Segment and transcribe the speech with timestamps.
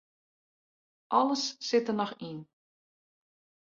[1.09, 2.37] Alles sit der noch yn.